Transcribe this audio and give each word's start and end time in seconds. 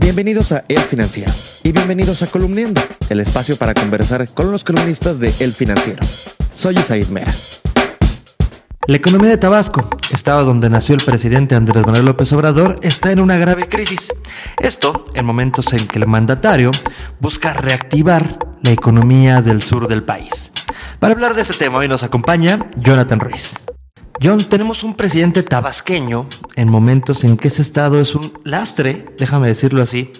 Bienvenidos 0.00 0.52
a 0.52 0.64
El 0.68 0.78
Financiero 0.78 1.32
y 1.64 1.72
bienvenidos 1.72 2.22
a 2.22 2.28
Columniendo, 2.28 2.80
el 3.10 3.18
espacio 3.18 3.56
para 3.56 3.74
conversar 3.74 4.28
con 4.28 4.52
los 4.52 4.62
columnistas 4.62 5.18
de 5.18 5.34
El 5.40 5.52
Financiero. 5.52 5.98
Soy 6.54 6.78
Isaid 6.78 7.08
Mera. 7.08 7.34
La 8.86 8.96
economía 8.96 9.30
de 9.30 9.38
Tabasco, 9.38 9.88
estado 10.12 10.44
donde 10.44 10.70
nació 10.70 10.94
el 10.94 11.02
presidente 11.04 11.56
Andrés 11.56 11.84
Manuel 11.84 12.04
López 12.04 12.32
Obrador, 12.32 12.78
está 12.82 13.10
en 13.10 13.18
una 13.18 13.38
grave 13.38 13.68
crisis. 13.68 14.12
Esto 14.60 15.04
en 15.14 15.24
momentos 15.24 15.72
en 15.72 15.84
que 15.88 15.98
el 15.98 16.06
mandatario 16.06 16.70
busca 17.18 17.54
reactivar 17.54 18.38
la 18.62 18.70
economía 18.70 19.42
del 19.42 19.62
sur 19.62 19.88
del 19.88 20.04
país. 20.04 20.52
Para 21.00 21.14
hablar 21.14 21.34
de 21.34 21.42
este 21.42 21.54
tema 21.54 21.78
hoy 21.78 21.88
nos 21.88 22.04
acompaña 22.04 22.70
Jonathan 22.76 23.18
Ruiz. 23.18 23.54
John, 24.20 24.38
tenemos 24.38 24.82
un 24.82 24.94
presidente 24.94 25.44
tabasqueño 25.44 26.26
en 26.56 26.68
momentos 26.68 27.22
en 27.22 27.36
que 27.36 27.48
ese 27.48 27.62
estado 27.62 28.00
es 28.00 28.16
un 28.16 28.32
lastre, 28.42 29.06
déjame 29.16 29.46
decirlo 29.46 29.80
así, 29.80 30.12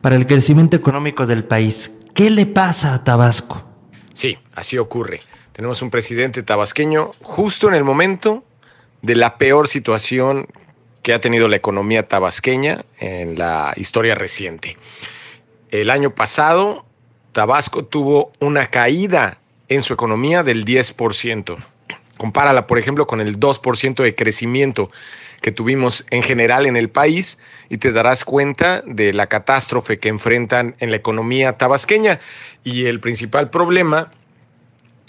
para 0.00 0.14
el 0.14 0.26
crecimiento 0.26 0.76
económico 0.76 1.26
del 1.26 1.42
país. 1.42 1.92
¿Qué 2.14 2.30
le 2.30 2.46
pasa 2.46 2.94
a 2.94 3.02
Tabasco? 3.02 3.64
Sí, 4.14 4.38
así 4.54 4.78
ocurre. 4.78 5.18
Tenemos 5.52 5.82
un 5.82 5.90
presidente 5.90 6.44
tabasqueño 6.44 7.10
justo 7.22 7.66
en 7.66 7.74
el 7.74 7.82
momento 7.82 8.44
de 9.02 9.16
la 9.16 9.36
peor 9.36 9.66
situación 9.66 10.46
que 11.02 11.12
ha 11.12 11.20
tenido 11.20 11.48
la 11.48 11.56
economía 11.56 12.06
tabasqueña 12.06 12.84
en 13.00 13.36
la 13.36 13.72
historia 13.76 14.14
reciente. 14.14 14.76
El 15.70 15.90
año 15.90 16.14
pasado, 16.14 16.84
Tabasco 17.32 17.84
tuvo 17.84 18.32
una 18.38 18.68
caída 18.68 19.38
en 19.68 19.82
su 19.82 19.92
economía 19.92 20.44
del 20.44 20.64
10%. 20.64 21.56
Compárala, 22.20 22.66
por 22.66 22.78
ejemplo, 22.78 23.06
con 23.06 23.22
el 23.22 23.40
2% 23.40 24.02
de 24.02 24.14
crecimiento 24.14 24.90
que 25.40 25.52
tuvimos 25.52 26.04
en 26.10 26.22
general 26.22 26.66
en 26.66 26.76
el 26.76 26.90
país 26.90 27.38
y 27.70 27.78
te 27.78 27.92
darás 27.92 28.26
cuenta 28.26 28.82
de 28.84 29.14
la 29.14 29.28
catástrofe 29.28 29.98
que 29.98 30.10
enfrentan 30.10 30.76
en 30.80 30.90
la 30.90 30.96
economía 30.96 31.56
tabasqueña. 31.56 32.20
Y 32.62 32.84
el 32.84 33.00
principal 33.00 33.48
problema 33.48 34.12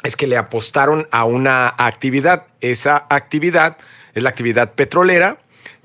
es 0.03 0.15
que 0.15 0.25
le 0.25 0.37
apostaron 0.37 1.05
a 1.11 1.25
una 1.25 1.75
actividad. 1.77 2.47
Esa 2.61 3.07
actividad 3.09 3.75
es 4.13 4.23
la 4.23 4.29
actividad 4.29 4.75
petrolera 4.75 5.37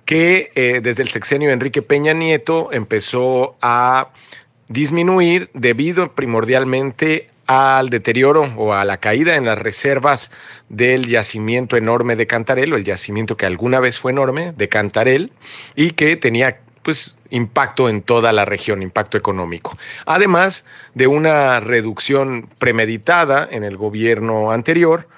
que 0.04 0.52
eh, 0.54 0.78
desde 0.80 1.02
el 1.02 1.08
sexenio 1.08 1.48
de 1.48 1.54
Enrique 1.54 1.82
Peña 1.82 2.12
Nieto 2.12 2.68
empezó 2.70 3.56
a 3.60 4.10
disminuir 4.68 5.50
debido 5.54 6.14
primordialmente 6.14 7.26
al 7.46 7.90
deterioro 7.90 8.52
o 8.56 8.72
a 8.72 8.84
la 8.84 8.98
caída 8.98 9.36
en 9.36 9.44
las 9.44 9.58
reservas 9.58 10.30
del 10.68 11.06
yacimiento 11.06 11.76
enorme 11.76 12.16
de 12.16 12.26
Cantarel, 12.26 12.72
o 12.72 12.76
el 12.76 12.84
yacimiento 12.84 13.36
que 13.36 13.46
alguna 13.46 13.80
vez 13.80 13.98
fue 13.98 14.12
enorme 14.12 14.52
de 14.56 14.68
Cantarel 14.68 15.32
y 15.74 15.92
que 15.92 16.16
tenía 16.16 16.60
pues 16.82 17.18
impacto 17.30 17.88
en 17.88 18.02
toda 18.02 18.32
la 18.32 18.44
región, 18.44 18.80
impacto 18.80 19.16
económico. 19.16 19.76
Además 20.04 20.64
de 20.94 21.08
una 21.08 21.58
reducción 21.58 22.48
premeditada 22.58 23.48
en 23.50 23.64
el 23.64 23.76
gobierno 23.76 24.52
anterior 24.52 25.08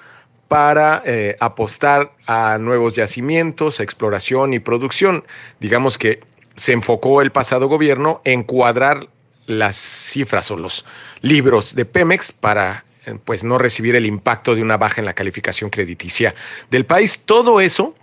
para 0.47 1.03
eh, 1.05 1.37
apostar 1.39 2.11
a 2.25 2.57
nuevos 2.57 2.95
yacimientos, 2.95 3.79
exploración 3.79 4.55
y 4.55 4.59
producción. 4.59 5.23
Digamos 5.59 5.99
que 5.99 6.21
se 6.55 6.73
enfocó 6.73 7.21
el 7.21 7.31
pasado 7.31 7.67
gobierno 7.67 8.21
en 8.25 8.43
cuadrar 8.43 9.07
las 9.49 9.77
cifras 9.77 10.51
o 10.51 10.57
los 10.57 10.85
libros 11.21 11.73
de 11.73 11.83
Pemex 11.83 12.31
para 12.31 12.85
eh, 13.05 13.17
pues 13.25 13.43
no 13.43 13.57
recibir 13.57 13.95
el 13.95 14.05
impacto 14.05 14.53
de 14.53 14.61
una 14.61 14.77
baja 14.77 15.01
en 15.01 15.05
la 15.05 15.13
calificación 15.13 15.71
crediticia 15.71 16.35
del 16.69 16.85
país. 16.85 17.23
Todo 17.25 17.59
eso 17.59 17.95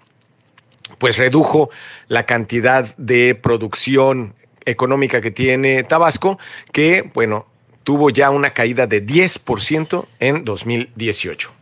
pues 0.98 1.16
redujo 1.16 1.70
la 2.08 2.26
cantidad 2.26 2.96
de 2.96 3.36
producción 3.36 4.34
económica 4.64 5.20
que 5.20 5.30
tiene 5.30 5.84
Tabasco, 5.84 6.38
que 6.72 7.10
bueno, 7.14 7.46
tuvo 7.84 8.10
ya 8.10 8.30
una 8.30 8.50
caída 8.50 8.88
de 8.88 9.06
10% 9.06 10.04
en 10.18 10.44
2018. 10.44 11.52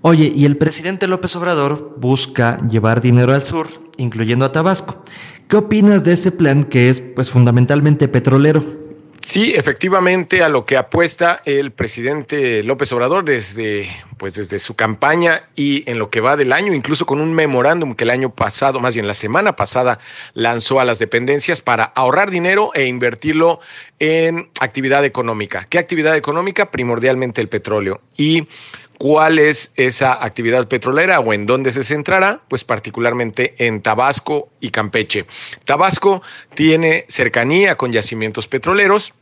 Oye, 0.00 0.32
y 0.34 0.46
el 0.46 0.56
presidente 0.56 1.06
López 1.06 1.36
Obrador 1.36 1.96
busca 1.98 2.58
llevar 2.68 3.02
dinero 3.02 3.34
al 3.34 3.42
sur, 3.42 3.68
incluyendo 3.98 4.46
a 4.46 4.52
Tabasco. 4.52 5.04
¿Qué 5.48 5.56
opinas 5.56 6.02
de 6.04 6.14
ese 6.14 6.32
plan 6.32 6.64
que 6.64 6.88
es 6.88 7.00
pues 7.00 7.30
fundamentalmente 7.30 8.08
petrolero? 8.08 8.83
Sí, 9.24 9.54
efectivamente, 9.56 10.42
a 10.42 10.50
lo 10.50 10.66
que 10.66 10.76
apuesta 10.76 11.40
el 11.46 11.72
presidente 11.72 12.62
López 12.62 12.92
Obrador 12.92 13.24
desde, 13.24 13.88
pues 14.24 14.36
desde 14.36 14.58
su 14.58 14.74
campaña 14.74 15.50
y 15.54 15.84
en 15.90 15.98
lo 15.98 16.08
que 16.08 16.22
va 16.22 16.34
del 16.34 16.54
año, 16.54 16.72
incluso 16.72 17.04
con 17.04 17.20
un 17.20 17.34
memorándum 17.34 17.94
que 17.94 18.04
el 18.04 18.10
año 18.10 18.34
pasado, 18.34 18.80
más 18.80 18.94
bien 18.94 19.06
la 19.06 19.12
semana 19.12 19.54
pasada, 19.54 19.98
lanzó 20.32 20.80
a 20.80 20.86
las 20.86 20.98
dependencias 20.98 21.60
para 21.60 21.84
ahorrar 21.84 22.30
dinero 22.30 22.70
e 22.72 22.86
invertirlo 22.86 23.60
en 23.98 24.48
actividad 24.60 25.04
económica. 25.04 25.66
¿Qué 25.68 25.78
actividad 25.78 26.16
económica? 26.16 26.70
Primordialmente 26.70 27.42
el 27.42 27.50
petróleo. 27.50 28.00
Y 28.16 28.48
¿Cuál 28.96 29.40
es 29.40 29.72
esa 29.74 30.24
actividad 30.24 30.68
petrolera 30.68 31.18
o 31.18 31.32
en 31.32 31.46
dónde 31.46 31.72
se 31.72 31.82
centrará? 31.82 32.40
Pues 32.48 32.62
particularmente 32.62 33.54
en 33.58 33.82
Tabasco 33.82 34.48
y 34.60 34.70
Campeche. 34.70 35.26
Tabasco 35.64 36.22
tiene 36.54 37.04
cercanía 37.08 37.76
con 37.76 37.90
yacimientos 37.90 38.46
petroleros, 38.46 39.12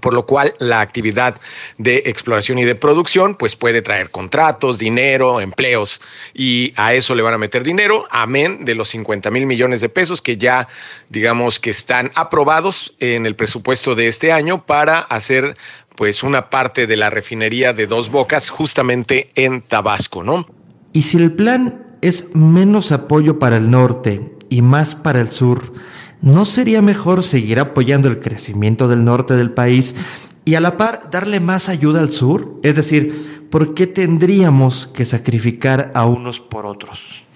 por 0.00 0.14
lo 0.14 0.26
cual 0.26 0.54
la 0.58 0.80
actividad 0.80 1.40
de 1.78 2.02
exploración 2.06 2.58
y 2.58 2.64
de 2.64 2.74
producción 2.74 3.34
pues 3.34 3.56
puede 3.56 3.82
traer 3.82 4.10
contratos, 4.10 4.78
dinero, 4.78 5.40
empleos 5.40 6.00
y 6.34 6.72
a 6.76 6.94
eso 6.94 7.14
le 7.14 7.22
van 7.22 7.34
a 7.34 7.38
meter 7.38 7.62
dinero, 7.62 8.06
amén 8.10 8.64
de 8.64 8.74
los 8.74 8.88
50 8.88 9.30
mil 9.30 9.46
millones 9.46 9.80
de 9.80 9.88
pesos 9.88 10.22
que 10.22 10.36
ya 10.36 10.68
digamos 11.08 11.58
que 11.60 11.70
están 11.70 12.10
aprobados 12.14 12.94
en 12.98 13.26
el 13.26 13.36
presupuesto 13.36 13.94
de 13.94 14.06
este 14.06 14.32
año 14.32 14.64
para 14.64 14.98
hacer 14.98 15.56
pues 15.96 16.22
una 16.22 16.50
parte 16.50 16.86
de 16.86 16.96
la 16.96 17.10
refinería 17.10 17.72
de 17.72 17.86
Dos 17.86 18.10
Bocas 18.10 18.50
justamente 18.50 19.30
en 19.34 19.62
Tabasco, 19.62 20.22
¿no? 20.24 20.46
Y 20.92 21.02
si 21.02 21.18
el 21.18 21.32
plan 21.32 21.84
es 22.02 22.34
menos 22.34 22.92
apoyo 22.92 23.38
para 23.38 23.56
el 23.56 23.70
norte 23.70 24.32
y 24.48 24.62
más 24.62 24.94
para 24.94 25.20
el 25.20 25.30
sur, 25.30 25.72
¿no 26.24 26.46
sería 26.46 26.80
mejor 26.80 27.22
seguir 27.22 27.60
apoyando 27.60 28.08
el 28.08 28.18
crecimiento 28.18 28.88
del 28.88 29.04
norte 29.04 29.34
del 29.34 29.50
país 29.50 29.94
y 30.46 30.54
a 30.54 30.60
la 30.60 30.78
par 30.78 31.10
darle 31.10 31.38
más 31.38 31.68
ayuda 31.68 32.00
al 32.00 32.12
sur? 32.12 32.58
Es 32.62 32.76
decir, 32.76 33.46
¿por 33.50 33.74
qué 33.74 33.86
tendríamos 33.86 34.86
que 34.86 35.04
sacrificar 35.04 35.92
a 35.94 36.06
unos 36.06 36.40
por 36.40 36.64
otros? 36.64 37.26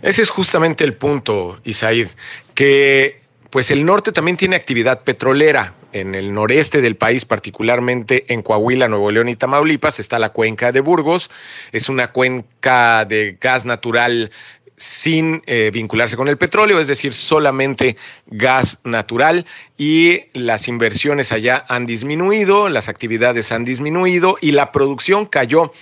Ese 0.00 0.22
es 0.22 0.30
justamente 0.30 0.82
el 0.82 0.94
punto, 0.94 1.60
Isaid, 1.62 2.08
que 2.54 3.20
pues 3.50 3.70
el 3.70 3.84
norte 3.84 4.12
también 4.12 4.38
tiene 4.38 4.56
actividad 4.56 5.02
petrolera. 5.02 5.74
En 5.90 6.14
el 6.14 6.34
noreste 6.34 6.82
del 6.82 6.96
país, 6.96 7.24
particularmente 7.24 8.30
en 8.32 8.42
Coahuila, 8.42 8.88
Nuevo 8.88 9.10
León 9.10 9.30
y 9.30 9.36
Tamaulipas, 9.36 10.00
está 10.00 10.18
la 10.18 10.30
cuenca 10.30 10.70
de 10.70 10.80
Burgos. 10.80 11.30
Es 11.72 11.88
una 11.88 12.12
cuenca 12.12 13.06
de 13.06 13.38
gas 13.40 13.64
natural 13.64 14.30
sin 14.78 15.42
eh, 15.46 15.70
vincularse 15.72 16.16
con 16.16 16.28
el 16.28 16.38
petróleo, 16.38 16.80
es 16.80 16.86
decir, 16.86 17.12
solamente 17.12 17.96
gas 18.26 18.80
natural 18.84 19.44
y 19.76 20.20
las 20.32 20.68
inversiones 20.68 21.32
allá 21.32 21.64
han 21.68 21.84
disminuido, 21.86 22.68
las 22.68 22.88
actividades 22.88 23.52
han 23.52 23.64
disminuido 23.64 24.36
y 24.40 24.52
la 24.52 24.72
producción 24.72 25.26
cayó 25.26 25.72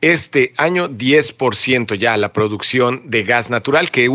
este 0.00 0.52
año 0.56 0.88
10% 0.88 1.94
ya 1.94 2.16
la 2.16 2.32
producción 2.32 3.02
de 3.06 3.24
gas 3.24 3.50
natural 3.50 3.90
que 3.90 4.08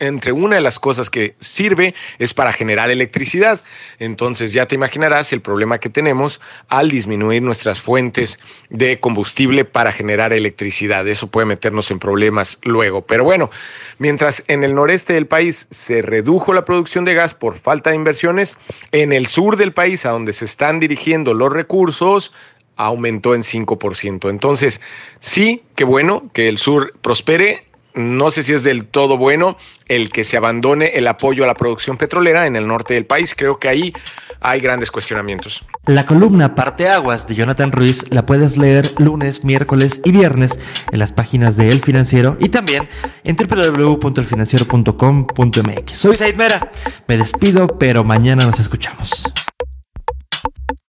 entre 0.00 0.32
una 0.32 0.56
de 0.56 0.62
las 0.62 0.78
cosas 0.78 1.08
que 1.08 1.34
sirve 1.38 1.94
es 2.18 2.34
para 2.34 2.52
generar 2.52 2.90
electricidad. 2.90 3.60
Entonces 3.98 4.52
ya 4.52 4.66
te 4.66 4.74
imaginarás 4.74 5.32
el 5.32 5.40
problema 5.40 5.78
que 5.78 5.88
tenemos 5.88 6.40
al 6.68 6.90
disminuir 6.90 7.42
nuestras 7.42 7.80
fuentes 7.80 8.38
de 8.70 8.98
combustible 8.98 9.64
para 9.64 9.92
generar 9.92 10.32
electricidad. 10.32 11.06
Eso 11.06 11.28
puede 11.28 11.46
meternos 11.46 11.90
en 11.90 11.98
problemas 11.98 12.58
luego. 12.62 13.02
Pero 13.02 13.24
bueno, 13.24 13.50
mientras 13.98 14.42
en 14.48 14.64
el 14.64 14.74
noreste 14.74 15.12
del 15.12 15.26
país 15.26 15.66
se 15.70 16.02
redujo 16.02 16.52
la 16.52 16.64
producción 16.64 17.04
de 17.04 17.14
gas 17.14 17.34
por 17.34 17.56
falta 17.56 17.90
de 17.90 17.96
inversiones, 17.96 18.56
en 18.92 19.12
el 19.12 19.26
sur 19.26 19.56
del 19.56 19.72
país, 19.72 20.04
a 20.06 20.10
donde 20.10 20.32
se 20.32 20.46
están 20.46 20.80
dirigiendo 20.80 21.34
los 21.34 21.52
recursos, 21.52 22.32
aumentó 22.76 23.34
en 23.34 23.42
5%. 23.42 24.30
Entonces, 24.30 24.80
sí, 25.20 25.62
qué 25.74 25.84
bueno 25.84 26.30
que 26.32 26.48
el 26.48 26.58
sur 26.58 26.94
prospere, 27.02 27.66
no 27.94 28.30
sé 28.30 28.42
si 28.42 28.52
es 28.52 28.62
del 28.62 28.84
todo 28.86 29.16
bueno 29.16 29.56
el 29.86 30.10
que 30.10 30.24
se 30.24 30.36
abandone 30.36 30.88
el 30.94 31.06
apoyo 31.08 31.44
a 31.44 31.46
la 31.46 31.54
producción 31.54 31.96
petrolera 31.96 32.46
en 32.46 32.56
el 32.56 32.66
norte 32.66 32.92
del 32.94 33.06
país. 33.06 33.34
Creo 33.36 33.58
que 33.58 33.68
ahí 33.68 33.92
hay 34.40 34.60
grandes 34.60 34.90
cuestionamientos. 34.90 35.64
La 35.86 36.04
columna 36.06 36.54
Parte 36.54 36.88
Aguas 36.88 37.26
de 37.26 37.34
Jonathan 37.34 37.72
Ruiz 37.72 38.04
la 38.10 38.24
puedes 38.26 38.56
leer 38.56 38.88
lunes, 38.98 39.44
miércoles 39.44 40.00
y 40.04 40.12
viernes 40.12 40.58
en 40.92 40.98
las 40.98 41.12
páginas 41.12 41.56
de 41.56 41.68
El 41.68 41.80
Financiero 41.80 42.36
y 42.38 42.50
también 42.50 42.88
en 43.24 43.36
www.elfinanciero.com.mx. 43.36 45.92
Soy 45.92 46.16
Said 46.16 46.36
Mera, 46.36 46.70
me 47.08 47.16
despido, 47.16 47.66
pero 47.78 48.04
mañana 48.04 48.44
nos 48.44 48.60
escuchamos. 48.60 49.24